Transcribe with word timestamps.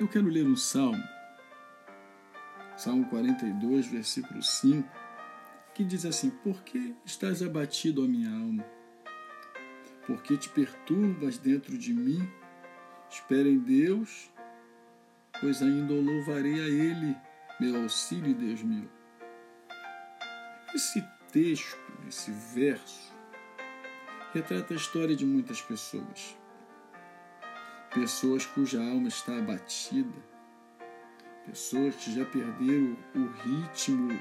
Eu 0.00 0.08
quero 0.08 0.28
ler 0.28 0.46
um 0.46 0.56
salmo, 0.56 1.04
Salmo 2.74 3.06
42, 3.10 3.86
versículo 3.88 4.42
5, 4.42 4.88
que 5.74 5.84
diz 5.84 6.06
assim: 6.06 6.30
Por 6.30 6.62
que 6.62 6.96
estás 7.04 7.42
abatido, 7.42 8.02
ó 8.02 8.08
minha 8.08 8.30
alma? 8.30 8.64
Por 10.06 10.22
que 10.22 10.38
te 10.38 10.48
perturbas 10.48 11.36
dentro 11.36 11.76
de 11.76 11.92
mim? 11.92 12.26
Espera 13.10 13.46
em 13.46 13.58
Deus, 13.58 14.30
pois 15.38 15.60
ainda 15.60 15.92
o 15.92 16.00
louvarei 16.00 16.60
a 16.60 16.66
Ele, 16.66 17.14
meu 17.60 17.82
auxílio, 17.82 18.34
Deus 18.34 18.62
meu. 18.62 18.88
Esse 20.74 21.04
texto, 21.30 21.78
esse 22.08 22.30
verso, 22.30 23.12
retrata 24.32 24.72
a 24.72 24.78
história 24.78 25.14
de 25.14 25.26
muitas 25.26 25.60
pessoas. 25.60 26.39
Pessoas 27.92 28.46
cuja 28.46 28.80
alma 28.80 29.08
está 29.08 29.36
abatida, 29.36 30.14
pessoas 31.44 31.96
que 31.96 32.14
já 32.14 32.24
perderam 32.24 32.96
o 33.16 33.26
ritmo 33.42 34.16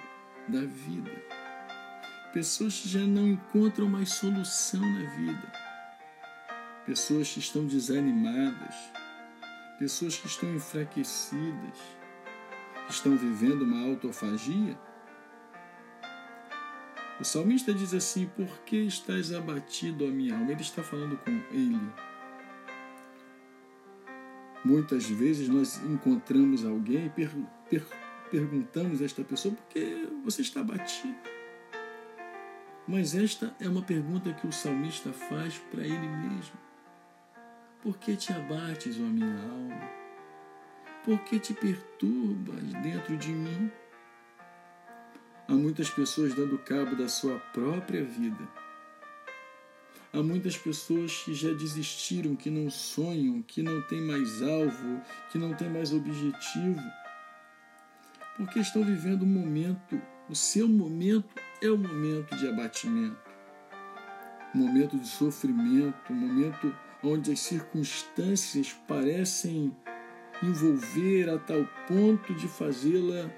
da 0.48 0.62
vida, 0.62 1.12
pessoas 2.34 2.80
que 2.80 2.90
já 2.90 3.06
não 3.06 3.28
encontram 3.28 3.88
mais 3.88 4.12
solução 4.14 4.82
na 4.82 5.08
vida, 5.12 5.54
pessoas 6.84 7.32
que 7.32 7.38
estão 7.38 7.64
desanimadas, 7.68 8.76
pessoas 9.78 10.18
que 10.18 10.26
estão 10.26 10.52
enfraquecidas, 10.56 11.78
que 12.88 12.92
estão 12.92 13.16
vivendo 13.16 13.62
uma 13.62 13.86
autofagia. 13.86 14.76
O 17.20 17.24
salmista 17.24 17.72
diz 17.72 17.94
assim: 17.94 18.26
Por 18.36 18.62
que 18.62 18.78
estás 18.78 19.32
abatido, 19.32 20.06
a 20.06 20.10
minha 20.10 20.36
alma? 20.36 20.52
Ele 20.52 20.62
está 20.62 20.82
falando 20.82 21.18
com 21.18 21.32
ele. 21.52 22.09
Muitas 24.64 25.10
vezes 25.10 25.48
nós 25.48 25.82
encontramos 25.84 26.66
alguém 26.66 27.06
e 27.06 27.10
per, 27.10 27.32
per, 27.70 27.86
perguntamos 28.30 29.02
a 29.02 29.06
esta 29.06 29.24
pessoa 29.24 29.56
por 29.56 29.66
que 29.68 30.08
você 30.24 30.42
está 30.42 30.60
abatido. 30.60 31.16
Mas 32.88 33.16
esta 33.16 33.56
é 33.60 33.70
uma 33.70 33.82
pergunta 33.82 34.34
que 34.34 34.48
o 34.48 34.52
salmista 34.52 35.14
faz 35.14 35.58
para 35.72 35.84
ele 35.84 36.08
mesmo. 36.08 36.58
Por 37.82 37.98
que 37.98 38.16
te 38.16 38.34
abates, 38.34 38.98
ó 38.98 39.04
minha 39.04 39.28
alma? 39.28 39.90
Por 41.06 41.20
que 41.20 41.40
te 41.40 41.54
perturbas 41.54 42.64
dentro 42.84 43.16
de 43.16 43.30
mim? 43.30 43.72
Há 45.48 45.54
muitas 45.54 45.90
pessoas 45.90 46.34
dando 46.34 46.58
cabo 46.60 46.96
da 46.96 47.08
sua 47.08 47.40
própria 47.54 48.04
vida. 48.04 48.48
Há 50.12 50.24
muitas 50.24 50.58
pessoas 50.58 51.22
que 51.24 51.36
já 51.36 51.54
desistiram, 51.54 52.36
que 52.36 52.50
não 52.50 52.68
sonham, 52.70 53.44
que 53.44 53.62
não 53.62 53.80
têm 53.84 54.02
mais 54.02 54.42
alvo, 54.42 55.02
que 55.32 55.38
não 55.38 55.54
têm 55.54 55.70
mais 55.70 55.94
objetivo, 55.94 56.82
porque 58.36 58.60
estão 58.60 58.84
vivendo 58.84 59.22
um 59.22 59.28
momento, 59.28 60.02
o 60.28 60.36
seu 60.36 60.68
momento 60.68 61.40
é 61.62 61.70
o 61.70 61.76
um 61.76 61.78
momento 61.78 62.36
de 62.38 62.48
abatimento, 62.48 63.18
um 64.56 64.60
momento 64.60 64.98
de 64.98 65.08
sofrimento, 65.08 66.12
um 66.12 66.16
momento 66.16 66.76
onde 67.04 67.32
as 67.32 67.40
circunstâncias 67.42 68.74
parecem 68.88 69.76
envolver 70.42 71.30
a 71.30 71.38
tal 71.38 71.64
ponto 71.88 72.34
de 72.34 72.48
fazê-la 72.48 73.30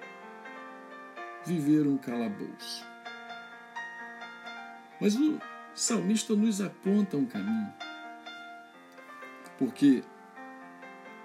viver 1.45 1.85
um 1.85 1.97
calabouço. 1.97 2.85
Mas 5.01 5.15
o 5.15 5.39
salmista 5.73 6.35
nos 6.35 6.61
aponta 6.61 7.17
um 7.17 7.25
caminho. 7.25 7.73
Porque 9.57 10.03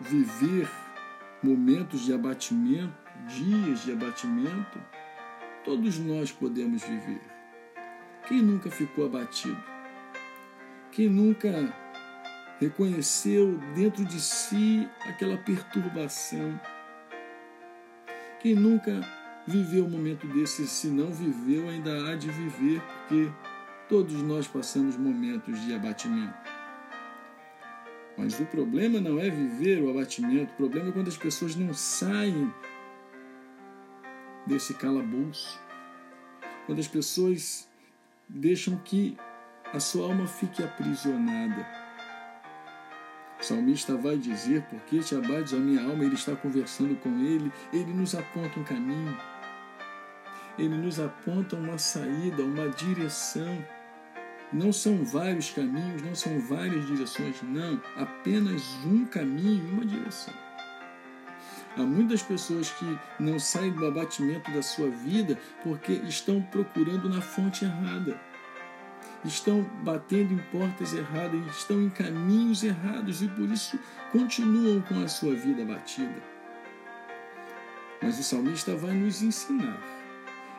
viver 0.00 0.68
momentos 1.42 2.04
de 2.04 2.12
abatimento, 2.12 2.94
dias 3.26 3.84
de 3.84 3.92
abatimento, 3.92 4.80
todos 5.64 5.98
nós 5.98 6.30
podemos 6.30 6.82
viver. 6.82 7.20
Quem 8.28 8.42
nunca 8.42 8.70
ficou 8.70 9.06
abatido? 9.06 9.62
Quem 10.90 11.08
nunca 11.08 11.72
reconheceu 12.58 13.58
dentro 13.74 14.04
de 14.04 14.20
si 14.20 14.88
aquela 15.06 15.36
perturbação? 15.36 16.58
Quem 18.40 18.54
nunca 18.54 19.00
viveu 19.46 19.84
um 19.84 19.90
momento 19.90 20.26
desse, 20.26 20.66
se 20.66 20.88
não 20.88 21.10
viveu, 21.12 21.68
ainda 21.68 22.10
há 22.10 22.16
de 22.16 22.28
viver, 22.30 22.80
porque 22.80 23.30
todos 23.88 24.22
nós 24.22 24.46
passamos 24.46 24.96
momentos 24.96 25.60
de 25.64 25.74
abatimento. 25.74 26.34
Mas 28.16 28.38
o 28.40 28.46
problema 28.46 29.00
não 29.00 29.18
é 29.18 29.28
viver 29.28 29.82
o 29.82 29.90
abatimento, 29.90 30.52
o 30.52 30.56
problema 30.56 30.88
é 30.88 30.92
quando 30.92 31.08
as 31.08 31.16
pessoas 31.16 31.54
não 31.54 31.74
saem 31.74 32.52
desse 34.46 34.74
calabouço. 34.74 35.60
Quando 36.64 36.80
as 36.80 36.88
pessoas 36.88 37.68
deixam 38.28 38.76
que 38.78 39.16
a 39.72 39.78
sua 39.78 40.06
alma 40.06 40.26
fique 40.26 40.62
aprisionada. 40.62 41.66
O 43.38 43.44
salmista 43.44 43.96
vai 43.96 44.16
dizer, 44.16 44.62
porque 44.70 45.00
te 45.00 45.14
abades 45.14 45.52
a 45.52 45.58
minha 45.58 45.82
alma, 45.82 46.04
ele 46.04 46.14
está 46.14 46.34
conversando 46.34 46.96
com 46.96 47.10
ele, 47.20 47.52
ele 47.72 47.92
nos 47.92 48.14
aponta 48.14 48.58
um 48.58 48.64
caminho 48.64 49.16
ele 50.58 50.76
nos 50.76 50.98
aponta 50.98 51.54
uma 51.56 51.76
saída, 51.76 52.42
uma 52.42 52.68
direção. 52.70 53.64
Não 54.52 54.72
são 54.72 55.04
vários 55.04 55.50
caminhos, 55.50 56.02
não 56.02 56.14
são 56.14 56.38
várias 56.38 56.86
direções, 56.86 57.36
não, 57.42 57.80
apenas 57.96 58.62
um 58.84 59.04
caminho 59.04 59.72
uma 59.72 59.84
direção. 59.84 60.32
Há 61.76 61.82
muitas 61.82 62.22
pessoas 62.22 62.70
que 62.70 62.98
não 63.18 63.38
saem 63.38 63.72
do 63.72 63.84
abatimento 63.84 64.50
da 64.52 64.62
sua 64.62 64.88
vida 64.88 65.38
porque 65.62 65.92
estão 65.92 66.40
procurando 66.40 67.08
na 67.08 67.20
fonte 67.20 67.64
errada, 67.64 68.18
estão 69.24 69.62
batendo 69.82 70.32
em 70.32 70.38
portas 70.50 70.94
erradas, 70.94 71.44
estão 71.54 71.82
em 71.82 71.90
caminhos 71.90 72.62
errados 72.62 73.22
e 73.22 73.28
por 73.28 73.50
isso 73.50 73.78
continuam 74.12 74.80
com 74.82 75.02
a 75.02 75.08
sua 75.08 75.34
vida 75.34 75.62
abatida. 75.62 76.22
Mas 78.00 78.18
o 78.18 78.22
salmista 78.22 78.76
vai 78.76 78.92
nos 78.92 79.20
ensinar 79.20 79.95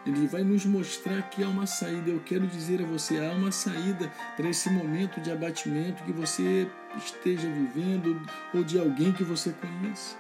ele 0.08 0.26
vai 0.26 0.42
nos 0.42 0.66
mostrar 0.66 1.22
que 1.24 1.44
há 1.44 1.50
uma 1.50 1.66
saída. 1.66 2.10
Eu 2.10 2.22
quero 2.22 2.48
dizer 2.48 2.82
a 2.82 2.86
você, 2.86 3.18
há 3.20 3.32
uma 3.32 3.52
saída 3.52 4.12
para 4.36 4.50
esse 4.50 4.70
momento 4.70 5.20
de 5.20 5.32
abatimento 5.32 6.04
que 6.04 6.14
você 6.14 6.70
esteja 6.98 7.50
vivendo 7.50 8.22
ou 8.54 8.64
de 8.64 8.80
alguém 8.80 9.12
que 9.12 9.24
você 9.24 9.52
conheça. 9.52 10.16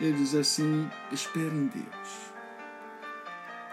Ele 0.00 0.14
diz 0.14 0.34
assim: 0.34 0.88
espere 1.12 1.54
em 1.54 1.66
Deus. 1.66 2.30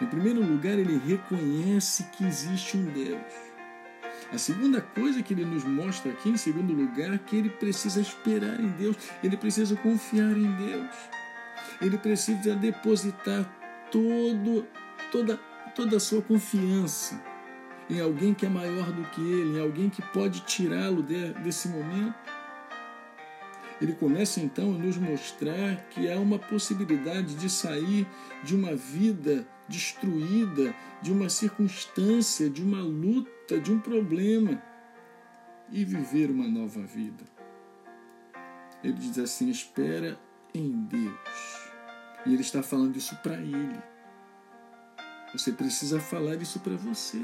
Em 0.01 0.05
primeiro 0.05 0.41
lugar, 0.41 0.77
ele 0.77 1.01
reconhece 1.07 2.03
que 2.11 2.25
existe 2.25 2.77
um 2.77 2.85
Deus. 2.85 3.47
A 4.31 4.37
segunda 4.37 4.81
coisa 4.81 5.23
que 5.23 5.33
ele 5.33 5.45
nos 5.45 5.63
mostra 5.63 6.11
aqui, 6.11 6.29
em 6.29 6.37
segundo 6.37 6.73
lugar, 6.73 7.13
é 7.13 7.17
que 7.17 7.37
ele 7.37 7.49
precisa 7.49 8.01
esperar 8.01 8.59
em 8.59 8.67
Deus, 8.71 8.97
ele 9.23 9.37
precisa 9.37 9.75
confiar 9.77 10.37
em 10.37 10.51
Deus, 10.57 10.95
ele 11.81 11.97
precisa 11.97 12.53
depositar 12.55 13.45
todo 13.89 14.67
toda, 15.11 15.37
toda 15.75 15.97
a 15.97 15.99
sua 15.99 16.21
confiança 16.21 17.21
em 17.89 18.01
alguém 18.01 18.33
que 18.33 18.45
é 18.45 18.49
maior 18.49 18.91
do 18.91 19.03
que 19.09 19.21
ele, 19.21 19.57
em 19.57 19.61
alguém 19.61 19.89
que 19.89 20.01
pode 20.01 20.41
tirá-lo 20.41 21.01
de, 21.01 21.33
desse 21.35 21.69
momento. 21.69 22.15
Ele 23.79 23.93
começa 23.93 24.41
então 24.41 24.73
a 24.73 24.77
nos 24.77 24.97
mostrar 24.97 25.87
que 25.89 26.11
há 26.11 26.19
uma 26.19 26.39
possibilidade 26.39 27.35
de 27.35 27.49
sair 27.49 28.07
de 28.43 28.55
uma 28.55 28.75
vida 28.75 29.47
destruída, 29.67 30.73
de 31.01 31.11
uma 31.11 31.29
circunstância, 31.29 32.49
de 32.49 32.61
uma 32.61 32.81
luta, 32.81 33.59
de 33.59 33.71
um 33.71 33.79
problema 33.79 34.61
e 35.71 35.85
viver 35.85 36.31
uma 36.31 36.47
nova 36.47 36.81
vida. 36.81 37.23
Ele 38.83 38.93
diz 38.93 39.17
assim: 39.19 39.49
espera 39.49 40.19
em 40.53 40.71
Deus. 40.85 41.71
E 42.25 42.33
ele 42.33 42.41
está 42.41 42.63
falando 42.63 42.95
isso 42.95 43.15
para 43.17 43.35
ele. 43.35 43.79
Você 45.33 45.51
precisa 45.51 45.99
falar 45.99 46.41
isso 46.41 46.59
para 46.59 46.75
você. 46.75 47.19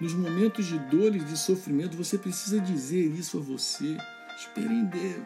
Nos 0.00 0.14
momentos 0.14 0.66
de 0.66 0.78
dor 0.78 1.14
e 1.14 1.20
de 1.20 1.38
sofrimento, 1.38 1.96
você 1.96 2.16
precisa 2.18 2.58
dizer 2.58 3.06
isso 3.12 3.38
a 3.38 3.40
você. 3.40 3.96
Espere 4.36 4.72
em 4.72 4.86
Deus. 4.86 5.24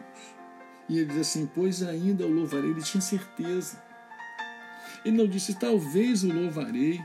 E 0.89 0.99
ele 0.99 1.05
diz 1.05 1.17
assim: 1.19 1.49
Pois 1.53 1.81
ainda 1.81 2.25
o 2.25 2.31
louvarei. 2.31 2.71
Ele 2.71 2.81
tinha 2.81 3.01
certeza. 3.01 3.81
Ele 5.03 5.17
não 5.17 5.27
disse: 5.27 5.57
Talvez 5.57 6.23
o 6.23 6.31
louvarei. 6.31 7.01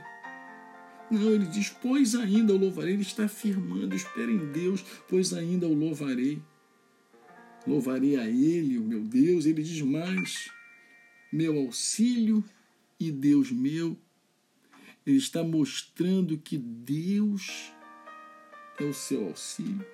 Não, 1.10 1.30
ele 1.30 1.46
diz: 1.46 1.70
Pois 1.70 2.14
ainda 2.14 2.52
o 2.52 2.58
louvarei. 2.58 2.94
Ele 2.94 3.02
está 3.02 3.24
afirmando: 3.24 3.94
Espere 3.94 4.32
em 4.32 4.52
Deus, 4.52 4.84
pois 5.08 5.32
ainda 5.32 5.66
o 5.66 5.74
louvarei. 5.74 6.42
Louvarei 7.66 8.16
a 8.16 8.26
Ele, 8.26 8.78
o 8.78 8.82
meu 8.82 9.00
Deus. 9.00 9.46
Ele 9.46 9.62
diz 9.62 9.80
mais: 9.82 10.50
Meu 11.32 11.58
auxílio 11.58 12.44
e 12.98 13.10
Deus 13.10 13.50
meu 13.50 13.96
ele 15.06 15.16
está 15.16 15.42
mostrando 15.42 16.38
que 16.38 16.56
Deus 16.56 17.72
é 18.78 18.84
o 18.84 18.94
seu 18.94 19.26
auxílio. 19.26 19.84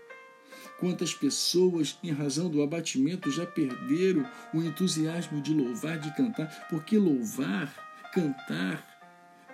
Quantas 0.78 1.12
pessoas, 1.12 1.99
em 2.02 2.10
razão 2.10 2.49
do 2.49 2.62
abatimento, 2.62 3.31
já 3.31 3.44
perderam 3.44 4.28
o 4.55 4.62
entusiasmo 4.62 5.40
de 5.40 5.52
louvar, 5.52 5.99
de 5.99 6.14
cantar, 6.14 6.69
porque 6.69 6.96
louvar, 6.96 7.72
cantar, 8.12 8.99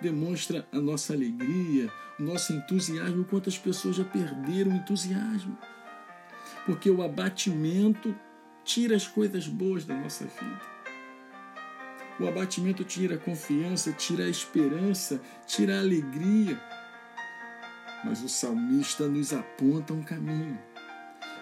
demonstra 0.01 0.67
a 0.71 0.79
nossa 0.79 1.13
alegria, 1.13 1.91
o 2.19 2.23
nosso 2.23 2.53
entusiasmo. 2.53 3.25
Quantas 3.25 3.57
pessoas 3.57 3.95
já 3.95 4.03
perderam 4.03 4.71
o 4.71 4.75
entusiasmo? 4.75 5.57
Porque 6.65 6.89
o 6.89 7.01
abatimento 7.01 8.15
tira 8.63 8.95
as 8.95 9.07
coisas 9.07 9.47
boas 9.47 9.85
da 9.85 9.95
nossa 9.95 10.25
vida. 10.25 10.74
O 12.19 12.27
abatimento 12.27 12.83
tira 12.85 13.15
a 13.15 13.17
confiança, 13.17 13.91
tira 13.91 14.23
a 14.23 14.29
esperança, 14.29 15.19
tira 15.45 15.75
a 15.75 15.79
alegria. 15.79 16.57
Mas 18.05 18.23
o 18.23 18.29
salmista 18.29 19.07
nos 19.07 19.33
aponta 19.33 19.93
um 19.93 20.01
caminho. 20.01 20.57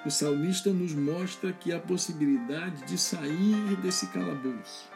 O 0.03 0.09
salmista 0.09 0.71
nos 0.71 0.93
mostra 0.93 1.53
que 1.53 1.71
há 1.71 1.79
possibilidade 1.79 2.85
de 2.85 2.97
sair 2.97 3.75
desse 3.81 4.07
calabouço. 4.07 4.91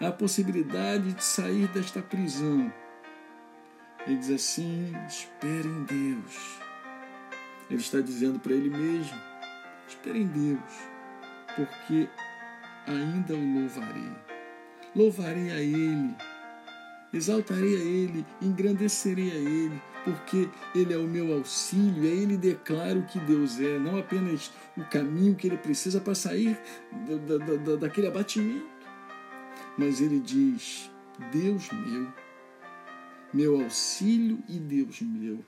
Há 0.00 0.10
possibilidade 0.10 1.12
de 1.12 1.24
sair 1.24 1.68
desta 1.68 2.02
prisão. 2.02 2.72
Ele 4.06 4.16
diz 4.16 4.30
assim: 4.30 4.92
espere 5.08 5.68
em 5.68 5.84
Deus. 5.84 6.58
Ele 7.70 7.80
está 7.80 8.00
dizendo 8.00 8.38
para 8.38 8.52
ele 8.52 8.68
mesmo: 8.68 9.18
espere 9.88 10.20
em 10.20 10.26
Deus, 10.26 10.72
porque 11.54 12.08
ainda 12.86 13.34
o 13.34 13.60
louvarei. 13.60 14.35
Louvarei 14.96 15.50
a 15.50 15.60
Ele, 15.60 16.16
exaltarei 17.12 17.76
a 17.76 17.80
Ele, 17.80 18.26
engrandecerei 18.40 19.30
a 19.30 19.34
Ele, 19.34 19.82
porque 20.02 20.48
Ele 20.74 20.94
é 20.94 20.96
o 20.96 21.06
meu 21.06 21.34
auxílio, 21.34 22.04
a 22.04 22.06
Ele 22.06 22.38
declaro 22.38 23.02
que 23.02 23.20
Deus 23.20 23.60
é, 23.60 23.78
não 23.78 23.98
apenas 23.98 24.50
o 24.74 24.82
caminho 24.84 25.34
que 25.34 25.48
Ele 25.48 25.58
precisa 25.58 26.00
para 26.00 26.14
sair 26.14 26.58
da, 27.06 27.36
da, 27.36 27.56
da, 27.56 27.76
daquele 27.76 28.06
abatimento, 28.06 28.66
mas 29.76 30.00
Ele 30.00 30.18
diz: 30.18 30.90
Deus 31.30 31.68
meu, 31.70 32.08
meu 33.34 33.60
auxílio 33.60 34.38
e 34.48 34.58
Deus 34.58 35.02
meu. 35.02 35.44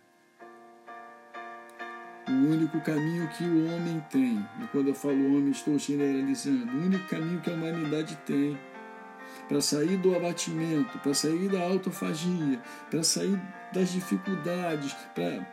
O 2.29 2.53
único 2.53 2.79
caminho 2.83 3.27
que 3.31 3.45
o 3.45 3.75
homem 3.75 4.05
tem, 4.11 4.47
e 4.63 4.67
quando 4.67 4.89
eu 4.89 4.95
falo 4.95 5.15
homem 5.15 5.53
estou 5.53 5.79
generalizando, 5.79 6.71
o 6.71 6.85
único 6.85 7.09
caminho 7.09 7.41
que 7.41 7.49
a 7.49 7.55
humanidade 7.55 8.15
tem 8.27 8.59
para 9.49 9.61
sair 9.63 9.97
do 9.97 10.15
abatimento, 10.15 10.99
para 10.99 11.15
sair 11.15 11.49
da 11.49 11.63
autofagia, 11.63 12.61
para 12.91 13.03
sair 13.03 13.41
das 13.73 13.91
dificuldades, 13.91 14.95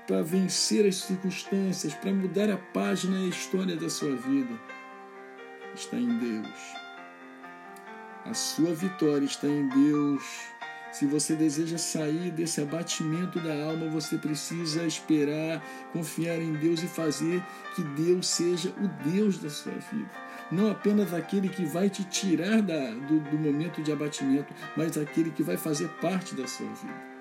para 0.05 0.21
vencer 0.21 0.85
as 0.85 0.97
circunstâncias, 0.97 1.93
para 1.93 2.11
mudar 2.11 2.49
a 2.49 2.57
página 2.57 3.17
e 3.17 3.25
a 3.25 3.29
história 3.29 3.75
da 3.75 3.89
sua 3.89 4.15
vida, 4.15 4.59
está 5.73 5.97
em 5.97 6.17
Deus. 6.19 6.59
A 8.25 8.33
sua 8.33 8.73
vitória 8.73 9.25
está 9.25 9.47
em 9.47 9.67
Deus. 9.69 10.23
Se 10.91 11.05
você 11.05 11.35
deseja 11.35 11.77
sair 11.77 12.31
desse 12.31 12.61
abatimento 12.61 13.39
da 13.39 13.53
alma, 13.65 13.89
você 13.89 14.17
precisa 14.17 14.85
esperar, 14.85 15.61
confiar 15.91 16.41
em 16.41 16.53
Deus 16.53 16.81
e 16.81 16.87
fazer 16.87 17.43
que 17.75 17.83
Deus 17.83 18.27
seja 18.27 18.69
o 18.69 18.87
Deus 19.09 19.37
da 19.37 19.49
sua 19.49 19.73
vida 19.73 20.24
não 20.51 20.69
apenas 20.69 21.13
aquele 21.13 21.49
que 21.49 21.65
vai 21.65 21.89
te 21.89 22.03
tirar 22.03 22.61
da, 22.61 22.91
do, 22.91 23.19
do 23.19 23.37
momento 23.37 23.81
de 23.81 23.91
abatimento, 23.91 24.53
mas 24.75 24.97
aquele 24.97 25.31
que 25.31 25.43
vai 25.43 25.57
fazer 25.57 25.87
parte 26.01 26.35
da 26.35 26.47
sua 26.47 26.67
vida. 26.67 27.15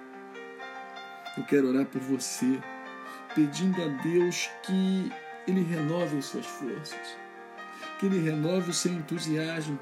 Eu 1.37 1.44
quero 1.44 1.69
orar 1.69 1.87
por 1.87 2.00
você, 2.00 2.61
pedindo 3.35 3.82
a 3.82 3.87
Deus 4.03 4.49
que 4.62 5.11
Ele 5.49 5.62
renove 5.62 6.19
as 6.19 6.26
suas 6.26 6.47
forças, 6.47 7.17
que 7.99 8.06
Ele 8.06 8.21
renove 8.21 8.71
o 8.71 8.75
seu 8.75 8.93
entusiasmo, 8.93 9.79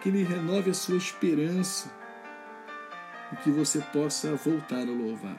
que 0.00 0.08
Ele 0.08 0.24
renove 0.24 0.70
a 0.70 0.74
sua 0.74 0.96
esperança, 0.96 1.90
e 3.32 3.36
que 3.36 3.50
você 3.50 3.80
possa 3.92 4.34
voltar 4.34 4.80
a 4.80 4.90
louvar, 4.90 5.36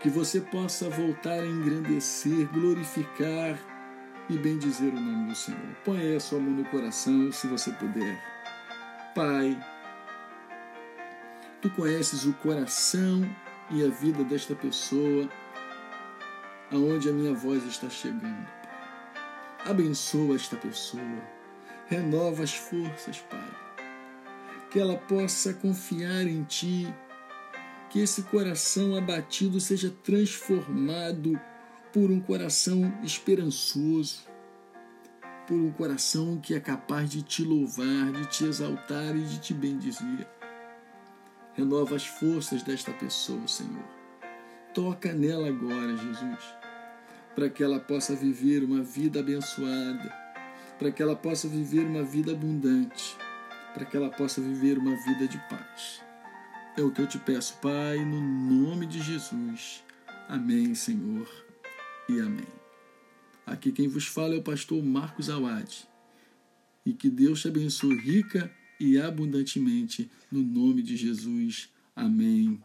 que 0.00 0.08
você 0.08 0.40
possa 0.40 0.88
voltar 0.88 1.40
a 1.40 1.46
engrandecer, 1.46 2.46
glorificar, 2.52 3.58
e 4.28 4.36
bendizer 4.36 4.92
o 4.92 5.00
nome 5.00 5.28
do 5.28 5.34
Senhor. 5.34 5.76
Põe 5.84 6.00
aí 6.00 6.16
a 6.16 6.20
sua 6.20 6.38
mão 6.38 6.52
no 6.52 6.64
coração, 6.66 7.32
se 7.32 7.46
você 7.46 7.72
puder. 7.72 8.22
Pai, 9.14 9.58
tu 11.60 11.70
conheces 11.70 12.24
o 12.24 12.32
coração 12.34 13.28
e 13.70 13.84
a 13.84 13.88
vida 13.88 14.22
desta 14.24 14.54
pessoa, 14.54 15.28
aonde 16.70 17.08
a 17.08 17.12
minha 17.12 17.34
voz 17.34 17.64
está 17.64 17.88
chegando. 17.88 18.46
Abençoa 19.64 20.36
esta 20.36 20.56
pessoa, 20.56 21.22
renova 21.86 22.42
as 22.42 22.54
forças, 22.54 23.18
Pai, 23.30 23.50
que 24.70 24.78
ela 24.78 24.96
possa 24.96 25.54
confiar 25.54 26.26
em 26.26 26.44
Ti, 26.44 26.94
que 27.90 28.00
esse 28.00 28.22
coração 28.24 28.94
abatido 28.94 29.58
seja 29.58 29.90
transformado 30.02 31.40
por 31.92 32.10
um 32.10 32.20
coração 32.20 32.92
esperançoso, 33.02 34.26
por 35.46 35.56
um 35.56 35.70
coração 35.72 36.38
que 36.38 36.54
é 36.54 36.60
capaz 36.60 37.08
de 37.08 37.22
te 37.22 37.42
louvar, 37.42 38.12
de 38.12 38.26
te 38.26 38.44
exaltar 38.44 39.16
e 39.16 39.22
de 39.22 39.40
te 39.40 39.54
bendizer. 39.54 40.28
Renova 41.54 41.96
as 41.96 42.06
forças 42.06 42.62
desta 42.62 42.92
pessoa, 42.92 43.48
Senhor. 43.48 43.84
Toca 44.74 45.12
nela 45.12 45.48
agora, 45.48 45.96
Jesus, 45.96 46.54
para 47.34 47.48
que 47.48 47.64
ela 47.64 47.80
possa 47.80 48.14
viver 48.14 48.62
uma 48.62 48.82
vida 48.82 49.20
abençoada, 49.20 50.14
para 50.78 50.92
que 50.92 51.02
ela 51.02 51.16
possa 51.16 51.48
viver 51.48 51.86
uma 51.86 52.02
vida 52.02 52.32
abundante, 52.32 53.16
para 53.72 53.84
que 53.84 53.96
ela 53.96 54.10
possa 54.10 54.40
viver 54.40 54.78
uma 54.78 54.94
vida 55.04 55.26
de 55.26 55.38
paz. 55.48 56.02
É 56.76 56.82
o 56.82 56.92
que 56.92 57.00
eu 57.00 57.08
te 57.08 57.18
peço, 57.18 57.58
Pai, 57.60 58.04
no 58.04 58.20
nome 58.20 58.86
de 58.86 59.00
Jesus. 59.00 59.82
Amém, 60.28 60.74
Senhor 60.74 61.47
e 62.08 62.20
amém. 62.20 62.46
Aqui 63.46 63.72
quem 63.72 63.88
vos 63.88 64.06
fala 64.06 64.34
é 64.34 64.38
o 64.38 64.42
pastor 64.42 64.82
Marcos 64.82 65.28
Awad. 65.28 65.88
E 66.84 66.92
que 66.92 67.10
Deus 67.10 67.42
te 67.42 67.48
abençoe 67.48 67.96
rica 67.96 68.50
e 68.80 68.98
abundantemente 68.98 70.10
no 70.30 70.40
nome 70.40 70.82
de 70.82 70.96
Jesus. 70.96 71.68
Amém 71.94 72.60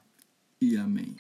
e 0.61 0.77
amém. 0.77 1.15